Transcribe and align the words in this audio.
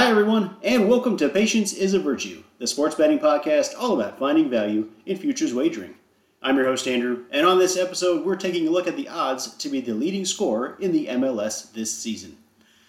Hi, 0.00 0.08
everyone, 0.08 0.56
and 0.62 0.88
welcome 0.88 1.18
to 1.18 1.28
Patience 1.28 1.74
is 1.74 1.92
a 1.92 1.98
Virtue, 1.98 2.42
the 2.58 2.66
sports 2.66 2.94
betting 2.94 3.18
podcast 3.18 3.74
all 3.78 4.00
about 4.00 4.18
finding 4.18 4.48
value 4.48 4.88
in 5.04 5.18
futures 5.18 5.52
wagering. 5.52 5.94
I'm 6.40 6.56
your 6.56 6.64
host, 6.64 6.88
Andrew, 6.88 7.26
and 7.30 7.46
on 7.46 7.58
this 7.58 7.76
episode, 7.76 8.24
we're 8.24 8.36
taking 8.36 8.66
a 8.66 8.70
look 8.70 8.86
at 8.86 8.96
the 8.96 9.10
odds 9.10 9.54
to 9.58 9.68
be 9.68 9.82
the 9.82 9.92
leading 9.92 10.24
scorer 10.24 10.78
in 10.80 10.92
the 10.92 11.08
MLS 11.08 11.70
this 11.74 11.92
season. 11.92 12.38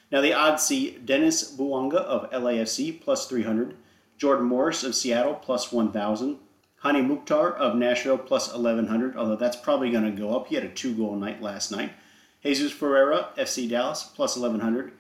Now, 0.10 0.22
the 0.22 0.32
odds 0.32 0.64
see 0.64 1.00
Denis 1.04 1.54
Bouanga 1.54 1.96
of 1.96 2.32
LAFC 2.32 3.02
plus 3.02 3.28
300, 3.28 3.76
Jordan 4.18 4.46
Morris 4.46 4.86
of 4.86 4.96
Seattle 4.96 5.36
plus 5.36 5.70
1,000, 5.70 6.38
Hany 6.82 7.02
Mukhtar 7.02 7.52
of 7.52 7.76
Nashville 7.76 8.20
plus 8.20 8.54
1,100, 8.54 9.18
although 9.18 9.36
that's 9.36 9.58
probably 9.58 9.92
going 9.92 10.06
to 10.06 10.12
go 10.12 10.34
up. 10.34 10.48
He 10.48 10.56
had 10.56 10.64
a 10.64 10.70
two 10.70 10.96
goal 10.96 11.18
night 11.18 11.42
last 11.42 11.74
night. 11.74 11.92
Jesus 12.42 12.72
Ferreira, 12.72 13.32
FC 13.38 13.70
Dallas, 13.70 14.02
plus 14.16 14.38
1,100. 14.38 14.94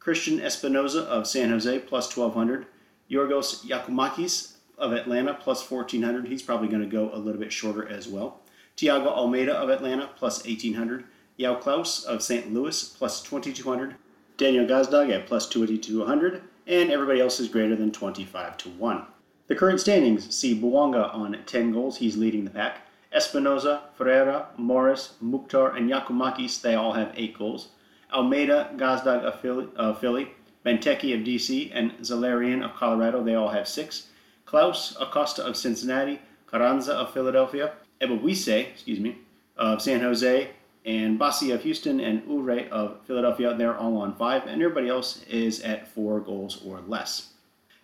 Cristian 0.00 0.40
Espinoza 0.40 1.04
of 1.04 1.26
San 1.26 1.50
Jose 1.50 1.78
plus 1.80 2.16
1200. 2.16 2.66
Yorgos 3.10 3.66
Giakoumakis 3.66 4.54
of 4.78 4.92
Atlanta 4.92 5.34
plus 5.34 5.68
1400. 5.68 6.26
He's 6.26 6.42
probably 6.42 6.68
going 6.68 6.82
to 6.82 6.88
go 6.88 7.10
a 7.12 7.18
little 7.18 7.40
bit 7.40 7.52
shorter 7.52 7.86
as 7.86 8.08
well. 8.08 8.40
Thiago 8.76 9.08
Almeyda 9.08 9.52
of 9.52 9.68
Atlanta 9.68 10.08
plus 10.16 10.44
1800. 10.44 11.04
João 11.38 11.60
Klauss 11.60 12.04
of 12.04 12.22
St. 12.22 12.52
Louis 12.52 12.82
plus 12.84 13.22
2200. 13.22 13.94
Daniel 14.38 14.66
Gazdag 14.66 15.14
at 15.14 15.26
plus 15.26 15.46
2200. 15.48 16.42
And 16.66 16.90
everybody 16.90 17.20
else 17.20 17.38
is 17.38 17.48
greater 17.48 17.76
than 17.76 17.92
25 17.92 18.56
to 18.58 18.68
1. 18.70 19.04
The 19.48 19.54
current 19.54 19.80
standings 19.80 20.34
see 20.34 20.58
Bouanga 20.58 21.12
on 21.14 21.36
10 21.44 21.72
goals. 21.72 21.98
He's 21.98 22.16
leading 22.16 22.44
the 22.44 22.50
pack. 22.50 22.86
Espinoza, 23.14 23.80
Ferreira, 23.96 24.46
Morris, 24.56 25.14
Mukhtar, 25.20 25.76
and 25.76 25.90
Giakoumakis, 25.90 26.62
they 26.62 26.74
all 26.74 26.92
have 26.92 27.12
8 27.16 27.36
goals. 27.36 27.68
Almeyda, 28.12 28.70
Gazdag 28.76 29.22
of 29.22 29.40
Philly, 29.40 29.68
of 29.76 29.98
Philly, 29.98 30.32
of 30.64 30.78
DC, 30.80 31.70
and 31.72 31.92
Zelarayan 32.00 32.64
of 32.64 32.74
Colorado. 32.74 33.22
They 33.22 33.34
all 33.34 33.48
have 33.48 33.66
six. 33.66 34.08
Klauss 34.46 34.96
Acosta 35.00 35.44
of 35.44 35.56
Cincinnati, 35.56 36.20
Carranza 36.46 36.94
of 36.94 37.12
Philadelphia, 37.12 37.72
Ebobisse, 38.00 38.68
excuse 38.68 38.98
me, 38.98 39.18
of 39.56 39.80
San 39.80 40.00
Jose, 40.00 40.50
and 40.84 41.18
Bassi 41.18 41.50
of 41.50 41.62
Houston, 41.62 42.00
and 42.00 42.22
Uhre 42.24 42.68
of 42.70 42.98
Philadelphia. 43.06 43.54
They're 43.54 43.76
all 43.76 43.98
on 43.98 44.16
five, 44.16 44.46
and 44.46 44.62
everybody 44.62 44.88
else 44.88 45.22
is 45.24 45.60
at 45.60 45.88
four 45.88 46.20
goals 46.20 46.62
or 46.64 46.80
less. 46.80 47.34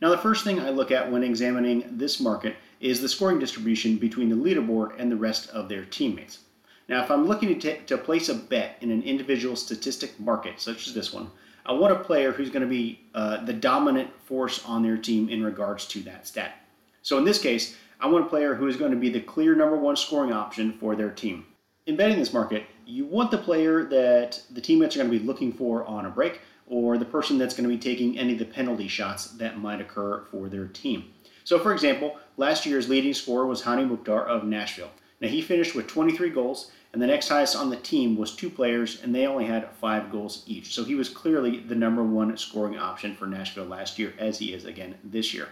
Now, 0.02 0.10
the 0.10 0.18
first 0.18 0.44
thing 0.44 0.60
I 0.60 0.70
look 0.70 0.90
at 0.90 1.10
when 1.10 1.22
examining 1.22 1.84
this 1.90 2.20
market 2.20 2.56
is 2.80 3.00
the 3.00 3.08
scoring 3.08 3.38
distribution 3.38 3.96
between 3.96 4.28
the 4.28 4.36
leaderboard 4.36 4.98
and 4.98 5.10
the 5.10 5.16
rest 5.16 5.48
of 5.50 5.68
their 5.68 5.84
teammates. 5.84 6.40
Now, 6.88 7.02
if 7.02 7.10
I'm 7.10 7.26
looking 7.26 7.48
to, 7.48 7.54
t- 7.76 7.80
to 7.86 7.98
place 7.98 8.28
a 8.28 8.34
bet 8.34 8.78
in 8.80 8.90
an 8.90 9.02
individual 9.02 9.56
statistic 9.56 10.18
market, 10.20 10.60
such 10.60 10.86
as 10.86 10.94
this 10.94 11.12
one, 11.12 11.30
I 11.64 11.72
want 11.72 11.92
a 11.92 12.04
player 12.04 12.30
who's 12.30 12.50
going 12.50 12.62
to 12.62 12.68
be 12.68 13.00
uh, 13.14 13.44
the 13.44 13.52
dominant 13.52 14.10
force 14.24 14.64
on 14.64 14.82
their 14.82 14.96
team 14.96 15.28
in 15.28 15.42
regards 15.42 15.86
to 15.88 16.00
that 16.02 16.26
stat. 16.26 16.60
So 17.02 17.18
in 17.18 17.24
this 17.24 17.40
case, 17.40 17.76
I 17.98 18.06
want 18.06 18.26
a 18.26 18.28
player 18.28 18.54
who 18.54 18.68
is 18.68 18.76
going 18.76 18.92
to 18.92 18.96
be 18.96 19.10
the 19.10 19.20
clear 19.20 19.54
number 19.56 19.76
one 19.76 19.96
scoring 19.96 20.32
option 20.32 20.74
for 20.78 20.94
their 20.94 21.10
team. 21.10 21.46
In 21.86 21.96
betting 21.96 22.18
this 22.18 22.32
market, 22.32 22.64
you 22.84 23.04
want 23.04 23.30
the 23.30 23.38
player 23.38 23.84
that 23.84 24.40
the 24.50 24.60
teammates 24.60 24.94
are 24.94 25.00
going 25.00 25.10
to 25.10 25.18
be 25.18 25.24
looking 25.24 25.52
for 25.52 25.84
on 25.86 26.06
a 26.06 26.10
break, 26.10 26.40
or 26.68 26.98
the 26.98 27.04
person 27.04 27.38
that's 27.38 27.54
going 27.54 27.68
to 27.68 27.74
be 27.74 27.80
taking 27.80 28.18
any 28.18 28.32
of 28.32 28.38
the 28.38 28.44
penalty 28.44 28.88
shots 28.88 29.26
that 29.32 29.58
might 29.58 29.80
occur 29.80 30.24
for 30.30 30.48
their 30.48 30.66
team. 30.66 31.12
So, 31.44 31.58
for 31.58 31.72
example, 31.72 32.16
last 32.36 32.66
year's 32.66 32.88
leading 32.88 33.14
scorer 33.14 33.46
was 33.46 33.62
Hany 33.62 33.84
Mukhtar 33.84 34.26
of 34.26 34.44
Nashville. 34.44 34.90
Now, 35.20 35.28
he 35.28 35.40
finished 35.40 35.74
with 35.74 35.86
23 35.86 36.30
goals, 36.30 36.70
and 36.92 37.00
the 37.00 37.06
next 37.06 37.28
highest 37.28 37.56
on 37.56 37.70
the 37.70 37.76
team 37.76 38.16
was 38.16 38.34
two 38.34 38.50
players, 38.50 39.02
and 39.02 39.14
they 39.14 39.26
only 39.26 39.46
had 39.46 39.70
five 39.80 40.10
goals 40.10 40.44
each. 40.46 40.74
So 40.74 40.84
he 40.84 40.94
was 40.94 41.08
clearly 41.08 41.60
the 41.60 41.74
number 41.74 42.02
one 42.02 42.36
scoring 42.36 42.78
option 42.78 43.14
for 43.14 43.26
Nashville 43.26 43.64
last 43.64 43.98
year, 43.98 44.14
as 44.18 44.38
he 44.38 44.52
is 44.52 44.64
again 44.64 44.96
this 45.04 45.32
year. 45.34 45.48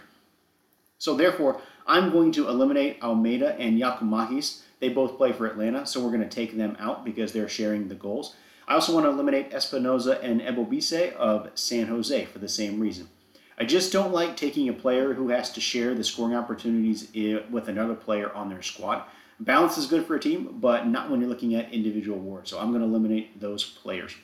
So 0.97 1.15
therefore, 1.15 1.61
I'm 1.87 2.11
going 2.11 2.31
to 2.33 2.47
eliminate 2.47 3.01
Almeida 3.03 3.55
and 3.59 3.79
Giakoumakis. 3.79 4.61
They 4.79 4.89
both 4.89 5.17
play 5.17 5.31
for 5.31 5.45
Atlanta, 5.45 5.85
so 5.85 6.01
we're 6.01 6.15
going 6.15 6.27
to 6.27 6.29
take 6.29 6.57
them 6.57 6.75
out 6.79 7.05
because 7.05 7.31
they're 7.31 7.49
sharing 7.49 7.87
the 7.87 7.95
goals. 7.95 8.35
I 8.67 8.73
also 8.73 8.93
want 8.93 9.05
to 9.05 9.11
eliminate 9.11 9.51
Espinoza 9.51 10.23
and 10.23 10.41
Ebobisse 10.41 11.13
of 11.13 11.49
San 11.53 11.87
Jose 11.87 12.25
for 12.25 12.39
the 12.39 12.49
same 12.49 12.79
reason. 12.79 13.09
I 13.57 13.63
just 13.63 13.93
don't 13.93 14.11
like 14.11 14.35
taking 14.35 14.67
a 14.67 14.73
player 14.73 15.13
who 15.13 15.29
has 15.29 15.51
to 15.51 15.61
share 15.61 15.93
the 15.93 16.03
scoring 16.03 16.35
opportunities 16.35 17.09
eh, 17.15 17.39
with 17.49 17.69
another 17.69 17.93
player 17.93 18.33
on 18.33 18.49
their 18.49 18.61
squad. 18.61 19.03
Balance 19.39 19.77
is 19.77 19.85
good 19.85 20.05
for 20.05 20.15
a 20.15 20.19
team, 20.19 20.57
but 20.59 20.87
not 20.87 21.09
when 21.09 21.19
you're 21.19 21.29
looking 21.29 21.55
at 21.55 21.73
individual 21.73 22.17
awards. 22.17 22.49
So 22.49 22.59
I'm 22.59 22.69
going 22.69 22.81
to 22.81 22.87
eliminate 22.87 23.39
those 23.39 23.63
players. 23.63 24.15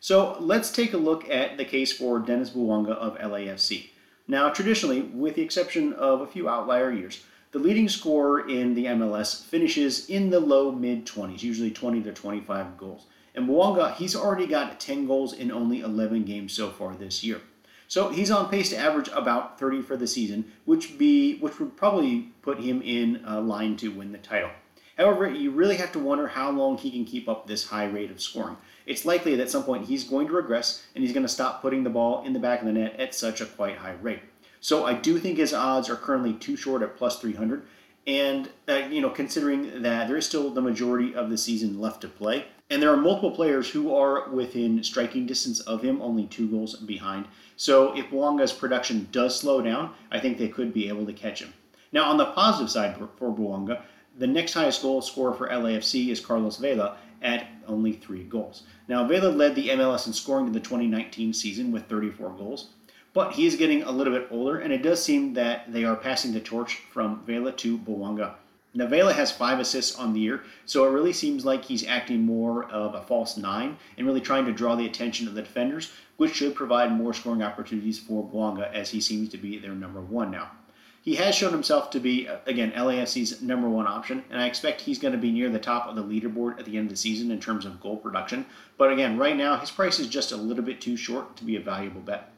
So 0.00 0.36
let's 0.40 0.70
take 0.70 0.92
a 0.92 0.98
look 0.98 1.30
at 1.30 1.56
the 1.56 1.64
case 1.64 1.92
for 1.92 2.18
Denis 2.18 2.50
Bouanga 2.50 2.90
of 2.90 3.16
LAFC. 3.18 3.90
Now, 4.28 4.50
traditionally, 4.50 5.02
with 5.02 5.36
the 5.36 5.42
exception 5.42 5.92
of 5.94 6.20
a 6.20 6.26
few 6.26 6.48
outlier 6.48 6.90
years, 6.92 7.24
the 7.52 7.58
leading 7.58 7.88
scorer 7.88 8.48
in 8.48 8.74
the 8.74 8.86
MLS 8.86 9.44
finishes 9.44 10.08
in 10.08 10.30
the 10.30 10.40
low 10.40 10.72
mid 10.72 11.06
20s, 11.06 11.42
usually 11.42 11.70
20 11.70 12.02
to 12.02 12.12
25 12.12 12.76
goals. 12.76 13.06
And 13.34 13.48
Bouanga, 13.48 13.94
he's 13.94 14.16
already 14.16 14.46
got 14.46 14.80
10 14.80 15.06
goals 15.06 15.32
in 15.32 15.50
only 15.50 15.80
11 15.80 16.24
games 16.24 16.52
so 16.52 16.70
far 16.70 16.94
this 16.94 17.24
year. 17.24 17.40
So 17.92 18.08
he's 18.08 18.30
on 18.30 18.48
pace 18.48 18.70
to 18.70 18.78
average 18.78 19.10
about 19.12 19.58
30 19.58 19.82
for 19.82 19.98
the 19.98 20.06
season, 20.06 20.50
which 20.64 20.96
be 20.96 21.36
which 21.40 21.60
would 21.60 21.76
probably 21.76 22.30
put 22.40 22.58
him 22.58 22.80
in 22.80 23.22
uh, 23.28 23.42
line 23.42 23.76
to 23.76 23.88
win 23.88 24.12
the 24.12 24.18
title. 24.18 24.48
However, 24.96 25.28
you 25.28 25.50
really 25.50 25.76
have 25.76 25.92
to 25.92 25.98
wonder 25.98 26.26
how 26.28 26.50
long 26.50 26.78
he 26.78 26.90
can 26.90 27.04
keep 27.04 27.28
up 27.28 27.46
this 27.46 27.66
high 27.66 27.84
rate 27.84 28.10
of 28.10 28.22
scoring. 28.22 28.56
It's 28.86 29.04
likely 29.04 29.36
that 29.36 29.42
at 29.42 29.50
some 29.50 29.64
point 29.64 29.88
he's 29.88 30.04
going 30.04 30.26
to 30.28 30.32
regress 30.32 30.86
and 30.94 31.04
he's 31.04 31.12
going 31.12 31.26
to 31.26 31.28
stop 31.28 31.60
putting 31.60 31.84
the 31.84 31.90
ball 31.90 32.24
in 32.24 32.32
the 32.32 32.38
back 32.38 32.60
of 32.60 32.66
the 32.66 32.72
net 32.72 32.98
at 32.98 33.14
such 33.14 33.42
a 33.42 33.44
quite 33.44 33.76
high 33.76 33.96
rate. 34.00 34.22
So 34.62 34.86
I 34.86 34.94
do 34.94 35.18
think 35.18 35.36
his 35.36 35.52
odds 35.52 35.90
are 35.90 35.96
currently 35.96 36.32
too 36.32 36.56
short 36.56 36.80
at 36.80 36.96
plus 36.96 37.20
300. 37.20 37.62
And, 38.06 38.48
uh, 38.66 38.88
you 38.90 39.02
know, 39.02 39.10
considering 39.10 39.82
that 39.82 40.08
there 40.08 40.16
is 40.16 40.24
still 40.24 40.48
the 40.48 40.62
majority 40.62 41.14
of 41.14 41.28
the 41.28 41.36
season 41.36 41.78
left 41.78 42.00
to 42.00 42.08
play, 42.08 42.46
and 42.72 42.82
there 42.82 42.90
are 42.90 42.96
multiple 42.96 43.30
players 43.30 43.68
who 43.68 43.94
are 43.94 44.30
within 44.30 44.82
striking 44.82 45.26
distance 45.26 45.60
of 45.60 45.82
him, 45.82 46.00
only 46.00 46.24
two 46.24 46.48
goals 46.48 46.74
behind. 46.76 47.26
So 47.56 47.94
if 47.94 48.06
Bouanga's 48.06 48.50
production 48.50 49.08
does 49.12 49.38
slow 49.38 49.60
down, 49.60 49.92
I 50.10 50.18
think 50.18 50.38
they 50.38 50.48
could 50.48 50.72
be 50.72 50.88
able 50.88 51.04
to 51.04 51.12
catch 51.12 51.42
him. 51.42 51.52
Now, 51.92 52.04
on 52.04 52.16
the 52.16 52.32
positive 52.32 52.70
side 52.70 52.96
for 52.96 53.30
Bouanga, 53.30 53.82
the 54.16 54.26
next 54.26 54.54
highest 54.54 54.80
goal 54.80 55.02
scorer 55.02 55.34
for 55.34 55.50
LAFC 55.50 56.08
is 56.08 56.20
Carlos 56.20 56.56
Vela 56.56 56.96
at 57.20 57.46
only 57.68 57.92
three 57.92 58.24
goals. 58.24 58.62
Now, 58.88 59.06
Vela 59.06 59.28
led 59.28 59.54
the 59.54 59.68
MLS 59.68 60.06
in 60.06 60.14
scoring 60.14 60.46
in 60.46 60.52
the 60.54 60.60
2019 60.60 61.34
season 61.34 61.72
with 61.72 61.90
34 61.90 62.30
goals, 62.30 62.68
but 63.12 63.32
he 63.32 63.46
is 63.46 63.54
getting 63.54 63.82
a 63.82 63.92
little 63.92 64.14
bit 64.14 64.28
older, 64.30 64.60
and 64.60 64.72
it 64.72 64.82
does 64.82 65.04
seem 65.04 65.34
that 65.34 65.70
they 65.70 65.84
are 65.84 65.94
passing 65.94 66.32
the 66.32 66.40
torch 66.40 66.76
from 66.90 67.22
Vela 67.26 67.52
to 67.52 67.76
Bouanga. 67.76 68.36
Now, 68.74 68.86
Vela 68.86 69.12
has 69.12 69.30
five 69.30 69.60
assists 69.60 69.98
on 69.98 70.14
the 70.14 70.20
year, 70.20 70.44
so 70.64 70.86
it 70.86 70.92
really 70.92 71.12
seems 71.12 71.44
like 71.44 71.64
he's 71.64 71.86
acting 71.86 72.22
more 72.22 72.64
of 72.70 72.94
a 72.94 73.02
false 73.02 73.36
nine 73.36 73.76
and 73.98 74.06
really 74.06 74.20
trying 74.20 74.46
to 74.46 74.52
draw 74.52 74.76
the 74.76 74.86
attention 74.86 75.28
of 75.28 75.34
the 75.34 75.42
defenders, 75.42 75.92
which 76.16 76.34
should 76.34 76.54
provide 76.54 76.90
more 76.90 77.12
scoring 77.12 77.42
opportunities 77.42 77.98
for 77.98 78.26
Bouanga 78.26 78.72
as 78.72 78.90
he 78.90 79.00
seems 79.00 79.28
to 79.28 79.36
be 79.36 79.58
their 79.58 79.74
number 79.74 80.00
one 80.00 80.30
now. 80.30 80.50
He 81.02 81.16
has 81.16 81.34
shown 81.34 81.52
himself 81.52 81.90
to 81.90 82.00
be, 82.00 82.28
uh, 82.28 82.38
again, 82.46 82.70
LAFC's 82.72 83.42
number 83.42 83.68
one 83.68 83.88
option, 83.88 84.24
and 84.30 84.40
I 84.40 84.46
expect 84.46 84.80
he's 84.80 85.00
going 85.00 85.12
to 85.12 85.18
be 85.18 85.32
near 85.32 85.50
the 85.50 85.58
top 85.58 85.88
of 85.88 85.96
the 85.96 86.02
leaderboard 86.04 86.58
at 86.60 86.64
the 86.64 86.78
end 86.78 86.86
of 86.86 86.90
the 86.90 86.96
season 86.96 87.32
in 87.32 87.40
terms 87.40 87.66
of 87.66 87.80
goal 87.80 87.96
production. 87.96 88.46
But 88.78 88.92
again, 88.92 89.18
right 89.18 89.36
now, 89.36 89.56
his 89.56 89.70
price 89.70 89.98
is 89.98 90.06
just 90.06 90.30
a 90.30 90.36
little 90.36 90.62
bit 90.62 90.80
too 90.80 90.96
short 90.96 91.36
to 91.36 91.44
be 91.44 91.56
a 91.56 91.60
valuable 91.60 92.00
bet. 92.00 92.32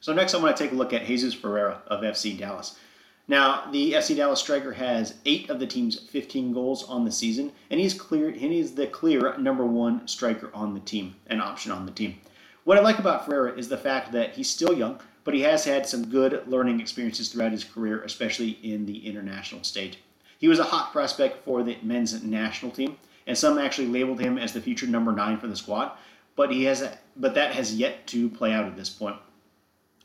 So 0.00 0.14
next, 0.14 0.34
I 0.34 0.38
want 0.38 0.56
to 0.56 0.62
take 0.62 0.72
a 0.72 0.76
look 0.76 0.94
at 0.94 1.04
Jesus 1.04 1.34
Ferreira 1.34 1.82
of 1.86 2.00
FC 2.00 2.36
Dallas. 2.38 2.78
Now, 3.26 3.70
the 3.70 3.94
FC 3.94 4.16
Dallas 4.16 4.40
striker 4.40 4.72
has 4.72 5.14
eight 5.24 5.48
of 5.48 5.58
the 5.58 5.66
team's 5.66 5.98
15 5.98 6.52
goals 6.52 6.84
on 6.84 7.06
the 7.06 7.12
season, 7.12 7.52
and 7.70 7.80
he's 7.80 7.94
clear. 7.94 8.30
He 8.30 8.58
is 8.58 8.74
the 8.74 8.86
clear 8.86 9.36
number 9.38 9.64
one 9.64 10.06
striker 10.06 10.50
on 10.52 10.74
the 10.74 10.80
team, 10.80 11.14
an 11.28 11.40
option 11.40 11.72
on 11.72 11.86
the 11.86 11.92
team. 11.92 12.20
What 12.64 12.76
I 12.76 12.82
like 12.82 12.98
about 12.98 13.24
Ferreira 13.24 13.56
is 13.56 13.68
the 13.68 13.78
fact 13.78 14.12
that 14.12 14.34
he's 14.34 14.50
still 14.50 14.74
young, 14.74 15.00
but 15.24 15.32
he 15.32 15.40
has 15.40 15.64
had 15.64 15.86
some 15.86 16.10
good 16.10 16.46
learning 16.46 16.80
experiences 16.80 17.30
throughout 17.30 17.52
his 17.52 17.64
career, 17.64 18.02
especially 18.02 18.58
in 18.62 18.84
the 18.84 19.06
international 19.06 19.64
stage. 19.64 19.98
He 20.38 20.48
was 20.48 20.58
a 20.58 20.64
hot 20.64 20.92
prospect 20.92 21.44
for 21.46 21.62
the 21.62 21.78
men's 21.82 22.22
national 22.22 22.72
team, 22.72 22.98
and 23.26 23.38
some 23.38 23.56
actually 23.56 23.88
labeled 23.88 24.20
him 24.20 24.36
as 24.36 24.52
the 24.52 24.60
future 24.60 24.86
number 24.86 25.12
nine 25.12 25.38
for 25.38 25.46
the 25.46 25.56
squad. 25.56 25.92
But 26.36 26.52
he 26.52 26.64
has, 26.64 26.86
but 27.16 27.34
that 27.34 27.54
has 27.54 27.74
yet 27.74 28.06
to 28.08 28.28
play 28.28 28.52
out 28.52 28.66
at 28.66 28.76
this 28.76 28.90
point. 28.90 29.16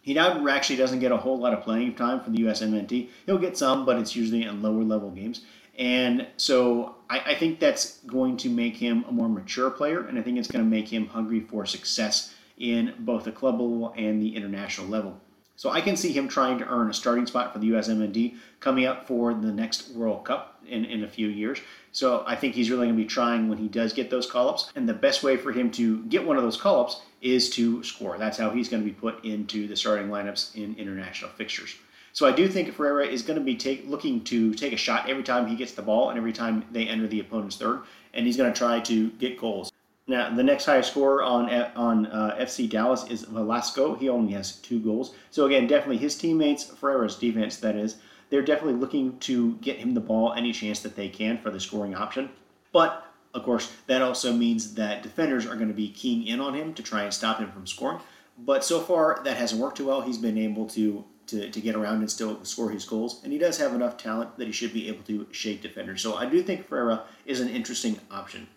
He 0.01 0.13
now 0.13 0.47
actually 0.47 0.77
doesn't 0.77 0.99
get 0.99 1.11
a 1.11 1.17
whole 1.17 1.37
lot 1.37 1.53
of 1.53 1.61
playing 1.61 1.95
time 1.95 2.21
for 2.21 2.29
the 2.29 2.39
USMNT. 2.39 3.09
He'll 3.25 3.37
get 3.37 3.57
some, 3.57 3.85
but 3.85 3.97
it's 3.97 4.15
usually 4.15 4.43
in 4.43 4.61
lower 4.61 4.83
level 4.83 5.11
games. 5.11 5.41
And 5.77 6.27
so 6.37 6.95
I, 7.09 7.19
I, 7.19 7.35
think 7.35 7.59
that's 7.59 7.99
going 7.99 8.35
to 8.37 8.49
make 8.49 8.75
him 8.75 9.05
a 9.07 9.13
more 9.13 9.29
mature 9.29 9.69
player, 9.69 10.05
and 10.05 10.19
I 10.19 10.21
think 10.21 10.37
it's 10.37 10.49
going 10.49 10.63
to 10.63 10.69
make 10.69 10.89
him 10.89 11.07
hungry 11.07 11.39
for 11.39 11.65
success 11.65 12.35
in 12.57 12.93
both 12.99 13.23
the 13.23 13.31
club 13.31 13.61
level 13.61 13.93
and 13.95 14.21
the 14.21 14.35
international 14.35 14.87
level. 14.87 15.21
So 15.59 15.71
I 15.71 15.81
can 15.81 15.97
see 15.97 16.13
him 16.13 16.29
trying 16.29 16.57
to 16.59 16.67
earn 16.69 16.89
a 16.89 16.93
starting 16.93 17.25
spot 17.25 17.51
for 17.51 17.59
the 17.59 17.71
USMNT 17.71 18.37
coming 18.61 18.85
up 18.85 19.05
for 19.05 19.33
the 19.33 19.51
next 19.51 19.89
World 19.91 20.23
Cup 20.23 20.63
in, 20.65 20.85
in 20.85 21.03
a 21.03 21.07
few 21.09 21.27
years. 21.27 21.59
So 21.91 22.23
I 22.25 22.37
think 22.37 22.55
he's 22.55 22.69
really 22.71 22.85
going 22.87 22.95
to 22.95 23.03
be 23.03 23.09
trying 23.09 23.49
when 23.49 23.57
he 23.57 23.67
does 23.67 23.91
get 23.91 24.09
those 24.09 24.25
call 24.25 24.47
ups. 24.47 24.71
And 24.77 24.87
the 24.87 24.93
best 24.93 25.21
way 25.21 25.35
for 25.35 25.51
him 25.51 25.69
to 25.71 26.01
get 26.03 26.25
one 26.25 26.37
of 26.37 26.43
those 26.43 26.55
call 26.55 26.79
ups 26.79 27.01
is 27.21 27.49
to 27.49 27.83
score. 27.83 28.17
That's 28.17 28.37
how 28.37 28.51
he's 28.51 28.69
going 28.69 28.83
to 28.83 28.87
be 28.87 28.95
put 28.95 29.25
into 29.25 29.67
the 29.67 29.75
starting 29.75 30.07
lineups 30.07 30.55
in 30.55 30.75
international 30.75 31.31
fixtures. 31.31 31.75
So 32.13 32.25
I 32.25 32.31
do 32.31 32.47
think 32.47 32.73
Ferreira 32.73 33.07
is 33.07 33.21
going 33.21 33.37
to 33.37 33.43
be 33.43 33.57
take, 33.57 33.85
looking 33.85 34.23
to 34.23 34.53
take 34.53 34.71
a 34.71 34.77
shot 34.77 35.09
every 35.09 35.23
time 35.23 35.45
he 35.45 35.57
gets 35.57 35.73
the 35.73 35.81
ball 35.81 36.09
and 36.09 36.17
every 36.17 36.31
time 36.31 36.63
they 36.71 36.87
enter 36.87 37.07
the 37.07 37.19
opponent's 37.19 37.57
third, 37.57 37.81
and 38.13 38.25
he's 38.25 38.37
going 38.37 38.53
to 38.53 38.57
try 38.57 38.79
to 38.79 39.09
get 39.09 39.37
goals. 39.37 39.73
Now, 40.09 40.33
the 40.33 40.41
next 40.41 40.65
highest 40.65 40.89
scorer 40.89 41.21
on 41.21 41.51
on 41.75 42.07
uh, 42.07 42.35
FC 42.39 42.67
Dallas 42.67 43.05
is 43.11 43.25
Velasco. 43.25 43.93
He 43.93 44.09
only 44.09 44.33
has 44.33 44.53
two 44.53 44.79
goals. 44.79 45.13
So 45.29 45.45
again, 45.45 45.67
definitely 45.67 45.97
his 45.97 46.17
teammates, 46.17 46.63
Ferreira's 46.63 47.15
defense, 47.15 47.57
that 47.57 47.75
is, 47.75 47.97
they're 48.31 48.41
definitely 48.41 48.79
looking 48.79 49.19
to 49.19 49.53
get 49.57 49.77
him 49.77 49.93
the 49.93 49.99
ball 49.99 50.33
any 50.33 50.51
chance 50.51 50.79
that 50.79 50.95
they 50.95 51.09
can 51.09 51.37
for 51.37 51.51
the 51.51 51.59
scoring 51.59 51.93
option. 51.93 52.29
But 52.71 53.05
of 53.35 53.43
course, 53.43 53.71
that 53.85 54.01
also 54.01 54.33
means 54.33 54.73
that 54.73 55.03
defenders 55.03 55.45
are 55.45 55.55
going 55.55 55.67
to 55.67 55.75
be 55.75 55.89
keying 55.89 56.25
in 56.25 56.39
on 56.39 56.55
him 56.55 56.73
to 56.73 56.81
try 56.81 57.03
and 57.03 57.13
stop 57.13 57.37
him 57.37 57.51
from 57.51 57.67
scoring. 57.67 57.99
But 58.35 58.65
so 58.65 58.79
far, 58.79 59.21
that 59.25 59.37
hasn't 59.37 59.61
worked 59.61 59.77
too 59.77 59.85
well. 59.85 60.01
He's 60.01 60.17
been 60.17 60.39
able 60.39 60.67
to 60.69 61.05
to, 61.27 61.51
to 61.51 61.61
get 61.61 61.75
around 61.75 61.99
and 61.99 62.09
still 62.09 62.43
score 62.43 62.71
his 62.71 62.85
goals. 62.85 63.21
And 63.23 63.31
he 63.31 63.37
does 63.37 63.59
have 63.59 63.75
enough 63.75 63.97
talent 63.97 64.39
that 64.39 64.47
he 64.47 64.51
should 64.51 64.73
be 64.73 64.87
able 64.87 65.03
to 65.03 65.27
shake 65.29 65.61
defenders. 65.61 66.01
So 66.01 66.15
I 66.15 66.25
do 66.25 66.41
think 66.41 66.65
Ferreira 66.65 67.03
is 67.27 67.39
an 67.39 67.49
interesting 67.49 67.99
option. 68.09 68.47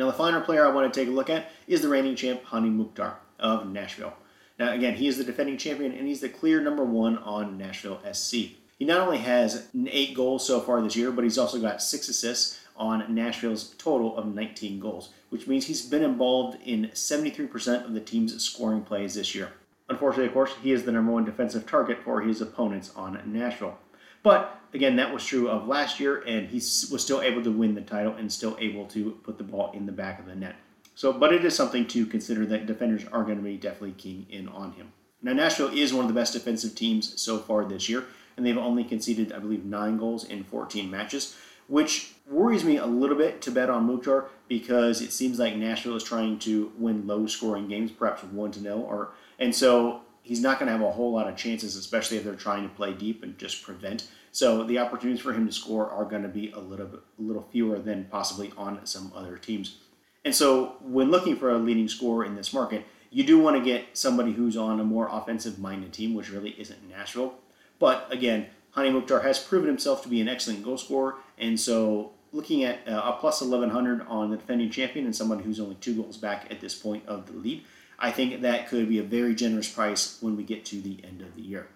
Now, 0.00 0.06
the 0.06 0.14
final 0.14 0.40
player 0.40 0.66
I 0.66 0.70
want 0.70 0.90
to 0.90 0.98
take 0.98 1.10
a 1.10 1.12
look 1.12 1.28
at 1.28 1.50
is 1.68 1.82
the 1.82 1.88
reigning 1.90 2.16
champ, 2.16 2.42
Hany 2.46 2.70
Mukhtar 2.70 3.18
of 3.38 3.70
Nashville. 3.70 4.14
Now, 4.58 4.72
again, 4.72 4.94
he 4.94 5.06
is 5.06 5.18
the 5.18 5.24
defending 5.24 5.58
champion 5.58 5.92
and 5.92 6.08
he's 6.08 6.22
the 6.22 6.30
clear 6.30 6.62
number 6.62 6.82
one 6.82 7.18
on 7.18 7.58
Nashville 7.58 8.00
SC. 8.10 8.32
He 8.78 8.86
not 8.86 9.02
only 9.02 9.18
has 9.18 9.68
eight 9.88 10.14
goals 10.14 10.46
so 10.46 10.58
far 10.58 10.80
this 10.80 10.96
year, 10.96 11.10
but 11.10 11.22
he's 11.22 11.36
also 11.36 11.60
got 11.60 11.82
six 11.82 12.08
assists 12.08 12.60
on 12.78 13.14
Nashville's 13.14 13.74
total 13.76 14.16
of 14.16 14.24
19 14.34 14.80
goals, 14.80 15.10
which 15.28 15.46
means 15.46 15.66
he's 15.66 15.82
been 15.82 16.02
involved 16.02 16.56
in 16.64 16.90
73% 16.94 17.84
of 17.84 17.92
the 17.92 18.00
team's 18.00 18.42
scoring 18.42 18.80
plays 18.80 19.16
this 19.16 19.34
year. 19.34 19.50
Unfortunately, 19.90 20.28
of 20.28 20.32
course, 20.32 20.54
he 20.62 20.72
is 20.72 20.84
the 20.84 20.92
number 20.92 21.12
one 21.12 21.26
defensive 21.26 21.66
target 21.66 21.98
for 22.02 22.22
his 22.22 22.40
opponents 22.40 22.90
on 22.96 23.20
Nashville. 23.26 23.76
But 24.22 24.60
again, 24.74 24.96
that 24.96 25.12
was 25.12 25.24
true 25.24 25.48
of 25.48 25.66
last 25.66 26.00
year, 26.00 26.22
and 26.26 26.48
he 26.48 26.56
was 26.56 27.02
still 27.02 27.22
able 27.22 27.42
to 27.42 27.50
win 27.50 27.74
the 27.74 27.80
title 27.80 28.14
and 28.14 28.30
still 28.30 28.56
able 28.60 28.86
to 28.86 29.12
put 29.22 29.38
the 29.38 29.44
ball 29.44 29.72
in 29.72 29.86
the 29.86 29.92
back 29.92 30.18
of 30.18 30.26
the 30.26 30.34
net. 30.34 30.56
So, 30.94 31.12
but 31.12 31.32
it 31.32 31.44
is 31.44 31.54
something 31.54 31.86
to 31.88 32.04
consider 32.04 32.44
that 32.46 32.66
defenders 32.66 33.04
are 33.12 33.24
going 33.24 33.38
to 33.38 33.42
be 33.42 33.56
definitely 33.56 33.92
keying 33.92 34.26
in 34.28 34.48
on 34.48 34.72
him. 34.72 34.92
Now, 35.22 35.32
Nashville 35.32 35.72
is 35.76 35.92
one 35.92 36.04
of 36.04 36.08
the 36.08 36.18
best 36.18 36.32
defensive 36.32 36.74
teams 36.74 37.20
so 37.20 37.38
far 37.38 37.64
this 37.64 37.88
year, 37.88 38.04
and 38.36 38.44
they've 38.44 38.56
only 38.56 38.84
conceded, 38.84 39.32
I 39.32 39.38
believe, 39.38 39.64
nine 39.64 39.96
goals 39.96 40.24
in 40.24 40.44
14 40.44 40.90
matches, 40.90 41.36
which 41.68 42.12
worries 42.28 42.64
me 42.64 42.76
a 42.76 42.86
little 42.86 43.16
bit 43.16 43.40
to 43.42 43.50
bet 43.50 43.70
on 43.70 43.84
Mukhtar 43.84 44.26
because 44.48 45.00
it 45.00 45.12
seems 45.12 45.38
like 45.38 45.56
Nashville 45.56 45.96
is 45.96 46.04
trying 46.04 46.38
to 46.40 46.72
win 46.78 47.06
low 47.06 47.26
scoring 47.26 47.68
games, 47.68 47.90
perhaps 47.92 48.22
1 48.22 48.52
to 48.52 48.60
0, 48.60 48.78
or 48.78 49.12
and 49.38 49.54
so 49.54 50.02
he's 50.22 50.40
not 50.40 50.58
going 50.58 50.66
to 50.66 50.72
have 50.72 50.82
a 50.86 50.92
whole 50.92 51.12
lot 51.12 51.28
of 51.28 51.36
chances, 51.36 51.76
especially 51.76 52.16
if 52.16 52.24
they're 52.24 52.34
trying 52.34 52.68
to 52.68 52.74
play 52.74 52.92
deep 52.92 53.22
and 53.22 53.36
just 53.38 53.62
prevent. 53.62 54.08
So 54.32 54.64
the 54.64 54.78
opportunities 54.78 55.22
for 55.22 55.32
him 55.32 55.46
to 55.46 55.52
score 55.52 55.90
are 55.90 56.04
going 56.04 56.22
to 56.22 56.28
be 56.28 56.50
a 56.52 56.58
little 56.58 56.86
bit, 56.86 57.00
a 57.18 57.22
little 57.22 57.46
fewer 57.50 57.78
than 57.78 58.04
possibly 58.04 58.52
on 58.56 58.84
some 58.86 59.12
other 59.14 59.36
teams. 59.36 59.78
And 60.24 60.34
so 60.34 60.76
when 60.82 61.10
looking 61.10 61.36
for 61.36 61.50
a 61.50 61.58
leading 61.58 61.88
scorer 61.88 62.24
in 62.24 62.36
this 62.36 62.52
market, 62.52 62.84
you 63.10 63.24
do 63.24 63.38
want 63.38 63.56
to 63.56 63.64
get 63.64 63.96
somebody 63.96 64.32
who's 64.32 64.56
on 64.56 64.78
a 64.78 64.84
more 64.84 65.08
offensive-minded 65.10 65.92
team, 65.92 66.14
which 66.14 66.30
really 66.30 66.50
isn't 66.50 66.88
Nashville. 66.88 67.34
But 67.78 68.06
again, 68.12 68.46
Hany 68.76 68.90
Mukhtar 68.90 69.20
has 69.22 69.38
proven 69.38 69.66
himself 69.66 70.02
to 70.02 70.08
be 70.08 70.20
an 70.20 70.28
excellent 70.28 70.62
goal 70.62 70.78
scorer, 70.78 71.16
and 71.38 71.58
so 71.58 72.12
looking 72.32 72.62
at 72.62 72.86
uh, 72.86 73.02
a 73.04 73.16
plus 73.18 73.40
1100 73.40 74.06
on 74.06 74.30
the 74.30 74.36
defending 74.36 74.70
champion 74.70 75.04
and 75.04 75.16
someone 75.16 75.40
who's 75.40 75.58
only 75.58 75.74
two 75.76 76.00
goals 76.00 76.16
back 76.16 76.46
at 76.50 76.60
this 76.60 76.76
point 76.76 77.04
of 77.08 77.26
the 77.26 77.32
lead, 77.32 77.64
I 78.00 78.10
think 78.10 78.40
that 78.40 78.68
could 78.68 78.88
be 78.88 78.98
a 78.98 79.02
very 79.02 79.34
generous 79.34 79.68
price 79.68 80.18
when 80.20 80.36
we 80.36 80.42
get 80.42 80.64
to 80.66 80.80
the 80.80 80.98
end 81.04 81.20
of 81.20 81.36
the 81.36 81.42
year. 81.42 81.68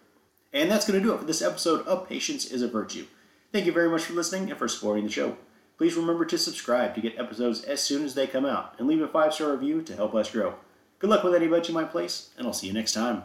And 0.53 0.71
that's 0.71 0.87
going 0.87 0.99
to 0.99 1.05
do 1.05 1.12
it 1.12 1.19
for 1.19 1.26
this 1.26 1.43
episode 1.43 1.87
of 1.87 2.09
Patience 2.09 2.47
is 2.47 2.62
a 2.62 2.69
Virtue. 2.69 3.06
Thank 3.53 3.67
you 3.67 3.73
very 3.73 3.91
much 3.91 4.03
for 4.03 4.15
listening 4.15 4.49
and 4.50 4.59
for 4.59 4.67
supporting 4.67 5.05
the 5.05 5.11
show. 5.11 5.37
Please 5.76 5.97
remember 5.97 6.25
to 6.25 6.38
subscribe 6.38 6.94
to 6.94 7.00
get 7.00 7.19
episodes 7.19 7.62
as 7.62 7.82
soon 7.82 8.05
as 8.05 8.15
they 8.15 8.26
come 8.26 8.47
out 8.47 8.75
and 8.79 8.88
leave 8.88 9.03
a 9.03 9.09
five 9.09 9.35
star 9.35 9.53
review 9.53 9.82
to 9.82 9.97
help 9.97 10.15
us 10.15 10.31
grow. 10.31 10.55
Good 10.99 11.11
luck 11.11 11.25
with 11.25 11.35
any 11.35 11.49
bet 11.49 11.69
you 11.69 11.75
might 11.75 11.91
place, 11.91 12.31
and 12.38 12.47
I'll 12.47 12.53
see 12.53 12.69
you 12.69 12.73
next 12.73 12.93
time. 12.93 13.25